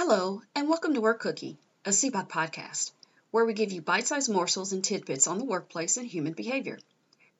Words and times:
Hello, 0.00 0.42
and 0.54 0.68
welcome 0.68 0.94
to 0.94 1.00
Work 1.00 1.18
Cookie, 1.18 1.58
a 1.84 1.90
SEBOC 1.90 2.28
podcast, 2.28 2.92
where 3.32 3.44
we 3.44 3.52
give 3.52 3.72
you 3.72 3.82
bite 3.82 4.06
sized 4.06 4.30
morsels 4.30 4.72
and 4.72 4.84
tidbits 4.84 5.26
on 5.26 5.38
the 5.38 5.44
workplace 5.44 5.96
and 5.96 6.06
human 6.06 6.34
behavior. 6.34 6.78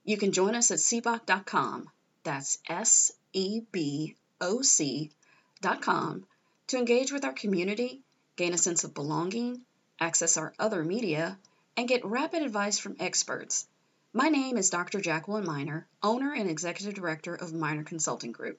You 0.05 0.17
can 0.17 0.33
join 0.33 0.57
us 0.57 0.73
at 0.73 0.79
seboc.com, 0.79 1.89
that's 2.25 2.59
S 2.69 3.13
E 3.33 3.61
B 3.71 4.17
O 4.41 4.63
C.com, 4.63 6.27
to 6.67 6.77
engage 6.77 7.13
with 7.13 7.25
our 7.25 7.33
community, 7.33 8.03
gain 8.35 8.53
a 8.53 8.59
sense 8.59 8.83
of 8.83 8.93
belonging, 8.93 9.63
access 10.01 10.37
our 10.37 10.53
other 10.59 10.83
media, 10.83 11.39
and 11.77 11.87
get 11.87 12.05
rapid 12.05 12.43
advice 12.43 12.77
from 12.77 12.97
experts. 12.99 13.69
My 14.13 14.31
name 14.31 14.57
is 14.57 14.71
Dr. 14.71 15.01
Jacqueline 15.01 15.47
Miner, 15.47 15.87
owner 16.03 16.35
and 16.35 16.51
executive 16.51 16.95
director 16.95 17.37
of 17.37 17.53
Miner 17.53 17.85
Consulting 17.85 18.33
Group. 18.33 18.59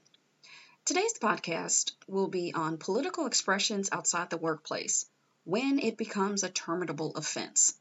Today's 0.89 1.19
podcast 1.21 1.91
will 2.07 2.29
be 2.29 2.51
on 2.51 2.79
political 2.79 3.27
expressions 3.27 3.89
outside 3.91 4.31
the 4.31 4.37
workplace 4.37 5.05
when 5.43 5.77
it 5.77 5.97
becomes 5.97 6.41
a 6.41 6.49
terminable 6.49 7.15
offense. 7.15 7.75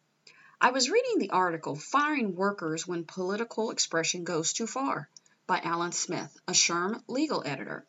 I 0.60 0.72
was 0.72 0.90
reading 0.90 1.18
the 1.18 1.30
article 1.30 1.74
Firing 1.74 2.36
Workers 2.36 2.86
When 2.86 3.06
Political 3.06 3.70
Expression 3.70 4.24
Goes 4.24 4.52
Too 4.52 4.66
Far 4.66 5.08
by 5.46 5.58
Alan 5.58 5.92
Smith, 5.92 6.36
a 6.46 6.52
SHRM 6.52 7.02
legal 7.08 7.42
editor. 7.46 7.86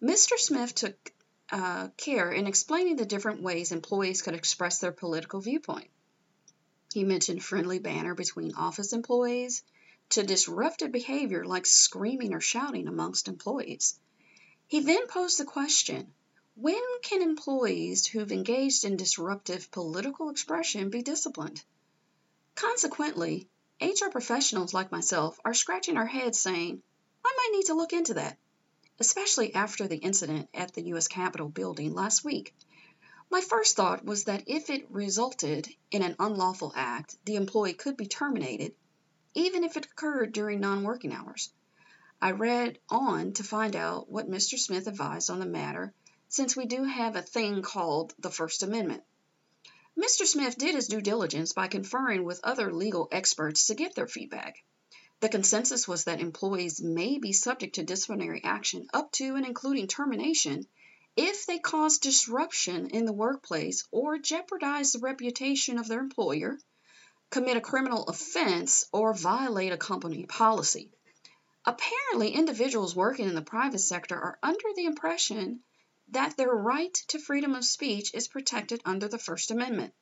Mr. 0.00 0.38
Smith 0.38 0.76
took 0.76 1.12
uh, 1.50 1.88
care 1.96 2.30
in 2.30 2.46
explaining 2.46 2.94
the 2.94 3.04
different 3.04 3.42
ways 3.42 3.72
employees 3.72 4.22
could 4.22 4.34
express 4.34 4.78
their 4.78 4.92
political 4.92 5.40
viewpoint. 5.40 5.90
He 6.94 7.02
mentioned 7.02 7.42
friendly 7.42 7.80
banter 7.80 8.14
between 8.14 8.54
office 8.54 8.92
employees 8.92 9.64
to 10.10 10.22
disruptive 10.22 10.92
behavior 10.92 11.44
like 11.44 11.66
screaming 11.66 12.32
or 12.32 12.40
shouting 12.40 12.86
amongst 12.86 13.26
employees. 13.26 13.98
He 14.72 14.80
then 14.80 15.06
posed 15.06 15.38
the 15.38 15.44
question 15.44 16.14
when 16.54 16.82
can 17.02 17.20
employees 17.20 18.06
who've 18.06 18.32
engaged 18.32 18.86
in 18.86 18.96
disruptive 18.96 19.70
political 19.70 20.30
expression 20.30 20.88
be 20.88 21.02
disciplined? 21.02 21.62
Consequently, 22.54 23.50
HR 23.82 24.08
professionals 24.10 24.72
like 24.72 24.90
myself 24.90 25.38
are 25.44 25.52
scratching 25.52 25.98
our 25.98 26.06
heads 26.06 26.40
saying, 26.40 26.82
I 27.22 27.34
might 27.36 27.54
need 27.54 27.66
to 27.66 27.74
look 27.74 27.92
into 27.92 28.14
that, 28.14 28.38
especially 28.98 29.54
after 29.54 29.86
the 29.86 29.98
incident 29.98 30.48
at 30.54 30.72
the 30.72 30.86
U.S. 30.86 31.06
Capitol 31.06 31.50
building 31.50 31.92
last 31.92 32.24
week. 32.24 32.54
My 33.30 33.42
first 33.42 33.76
thought 33.76 34.06
was 34.06 34.24
that 34.24 34.44
if 34.46 34.70
it 34.70 34.90
resulted 34.90 35.68
in 35.90 36.00
an 36.00 36.16
unlawful 36.18 36.72
act, 36.74 37.18
the 37.26 37.36
employee 37.36 37.74
could 37.74 37.98
be 37.98 38.06
terminated, 38.06 38.74
even 39.34 39.64
if 39.64 39.76
it 39.76 39.84
occurred 39.84 40.32
during 40.32 40.60
non 40.60 40.82
working 40.82 41.12
hours. 41.12 41.52
I 42.24 42.30
read 42.30 42.78
on 42.88 43.32
to 43.32 43.42
find 43.42 43.74
out 43.74 44.08
what 44.08 44.30
Mr. 44.30 44.56
Smith 44.56 44.86
advised 44.86 45.28
on 45.28 45.40
the 45.40 45.44
matter, 45.44 45.92
since 46.28 46.54
we 46.54 46.66
do 46.66 46.84
have 46.84 47.16
a 47.16 47.20
thing 47.20 47.62
called 47.62 48.14
the 48.16 48.30
First 48.30 48.62
Amendment. 48.62 49.02
Mr. 49.98 50.24
Smith 50.24 50.56
did 50.56 50.76
his 50.76 50.86
due 50.86 51.00
diligence 51.00 51.52
by 51.52 51.66
conferring 51.66 52.22
with 52.24 52.38
other 52.44 52.72
legal 52.72 53.08
experts 53.10 53.66
to 53.66 53.74
get 53.74 53.96
their 53.96 54.06
feedback. 54.06 54.62
The 55.18 55.30
consensus 55.30 55.88
was 55.88 56.04
that 56.04 56.20
employees 56.20 56.80
may 56.80 57.18
be 57.18 57.32
subject 57.32 57.74
to 57.74 57.82
disciplinary 57.82 58.40
action 58.44 58.86
up 58.94 59.10
to 59.14 59.34
and 59.34 59.44
including 59.44 59.88
termination 59.88 60.68
if 61.16 61.46
they 61.46 61.58
cause 61.58 61.98
disruption 61.98 62.90
in 62.90 63.04
the 63.04 63.12
workplace 63.12 63.82
or 63.90 64.18
jeopardize 64.18 64.92
the 64.92 65.00
reputation 65.00 65.76
of 65.76 65.88
their 65.88 65.98
employer, 65.98 66.56
commit 67.30 67.56
a 67.56 67.60
criminal 67.60 68.04
offense, 68.04 68.86
or 68.92 69.12
violate 69.12 69.72
a 69.72 69.76
company 69.76 70.24
policy. 70.24 70.92
Apparently, 71.64 72.30
individuals 72.30 72.96
working 72.96 73.28
in 73.28 73.36
the 73.36 73.42
private 73.42 73.78
sector 73.78 74.16
are 74.16 74.38
under 74.42 74.68
the 74.74 74.86
impression 74.86 75.62
that 76.08 76.36
their 76.36 76.52
right 76.52 76.92
to 77.08 77.20
freedom 77.20 77.54
of 77.54 77.64
speech 77.64 78.12
is 78.14 78.26
protected 78.26 78.82
under 78.84 79.06
the 79.06 79.18
First 79.18 79.52
Amendment. 79.52 79.94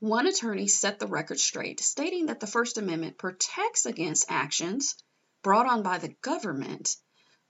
One 0.00 0.26
attorney 0.26 0.66
set 0.66 0.98
the 0.98 1.06
record 1.06 1.38
straight, 1.38 1.80
stating 1.80 2.26
that 2.26 2.40
the 2.40 2.48
First 2.48 2.78
Amendment 2.78 3.16
protects 3.16 3.86
against 3.86 4.26
actions 4.28 4.96
brought 5.42 5.66
on 5.66 5.84
by 5.84 5.98
the 5.98 6.14
government, 6.20 6.96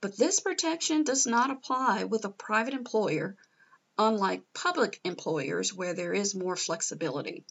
but 0.03 0.19
this 0.19 0.41
protection 0.41 1.03
does 1.03 1.27
not 1.27 1.51
apply 1.51 2.05
with 2.05 2.27
a 2.27 2.31
private 2.31 2.75
employer, 2.75 3.37
unlike 3.97 4.43
public 4.53 5.01
employers 5.05 5.73
where 5.73 5.95
there 5.95 6.13
is 6.13 6.35
more 6.35 6.57
flexibility. 6.57 7.47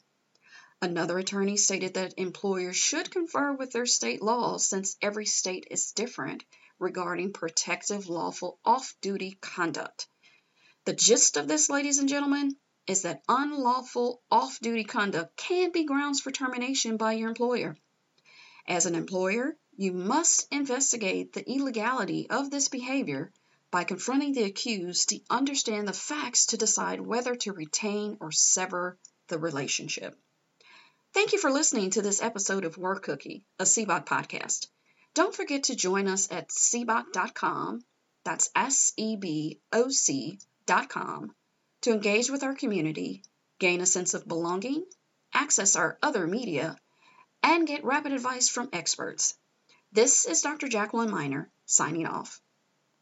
Another 0.82 1.18
attorney 1.18 1.58
stated 1.58 1.94
that 1.94 2.16
employers 2.18 2.76
should 2.76 3.10
confer 3.10 3.54
with 3.54 3.72
their 3.72 3.86
state 3.86 4.22
laws 4.22 4.68
since 4.68 4.98
every 5.02 5.26
state 5.26 5.68
is 5.72 5.94
different 5.94 6.44
regarding 6.80 7.32
protective 7.32 8.10
lawful 8.10 8.60
off 8.66 8.94
duty 9.02 9.38
conduct. 9.40 10.08
The 10.84 10.94
gist 10.94 11.38
of 11.38 11.48
this, 11.48 11.70
ladies 11.70 12.00
and 12.00 12.10
gentlemen, 12.10 12.58
is 12.88 13.04
that 13.04 13.24
unlawful 13.28 14.22
off 14.30 14.60
duty 14.60 14.84
conduct 14.84 15.36
can 15.38 15.72
be 15.72 15.86
grounds 15.86 16.20
for 16.20 16.32
termination 16.32 16.98
by 16.98 17.14
your 17.14 17.30
employer. 17.30 17.78
As 18.68 18.86
an 18.86 18.96
employer, 18.96 19.58
you 19.78 19.94
must 19.94 20.46
investigate 20.52 21.34
the 21.34 21.50
illegality 21.50 22.30
of 22.30 22.52
this 22.52 22.68
behavior 22.68 23.32
by 23.72 23.84
confronting 23.86 24.34
the 24.34 24.44
accused 24.44 25.10
to 25.10 25.22
understand 25.30 25.88
the 25.88 25.94
facts 25.94 26.48
to 26.48 26.58
decide 26.58 27.00
whether 27.00 27.36
to 27.36 27.54
retain 27.54 28.18
or 28.20 28.32
sever 28.32 29.00
the 29.28 29.40
relationship. 29.40 30.20
Thank 31.16 31.32
you 31.32 31.40
for 31.40 31.50
listening 31.50 31.92
to 31.92 32.02
this 32.02 32.22
episode 32.22 32.66
of 32.66 32.78
Work 32.78 33.04
Cookie, 33.04 33.46
a 33.58 33.64
SEBOC 33.64 34.06
podcast. 34.06 34.68
Don't 35.14 35.34
forget 35.34 35.64
to 35.64 35.76
join 35.76 36.10
us 36.10 36.30
at 36.30 36.50
seboc.com, 36.50 37.86
that's 38.26 38.50
S 38.54 38.92
E 38.98 39.16
B 39.16 39.62
O 39.72 39.88
C.com, 39.88 41.34
to 41.84 41.92
engage 41.94 42.30
with 42.30 42.44
our 42.44 42.54
community, 42.54 43.24
gain 43.60 43.80
a 43.80 43.86
sense 43.86 44.14
of 44.14 44.28
belonging, 44.28 44.84
access 45.34 45.78
our 45.78 45.98
other 46.04 46.28
media, 46.28 46.76
and 47.42 47.66
get 47.66 47.86
rapid 47.86 48.12
advice 48.12 48.50
from 48.50 48.68
experts. 48.74 49.36
This 49.94 50.26
is 50.26 50.42
Dr. 50.42 50.68
Jacqueline 50.68 51.12
Miner 51.12 51.50
signing 51.66 52.08
off. 52.08 52.42